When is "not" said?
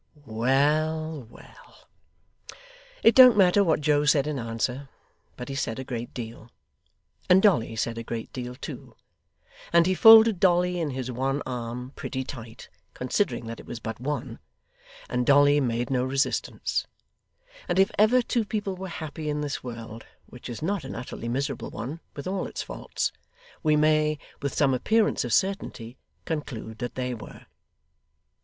20.63-20.83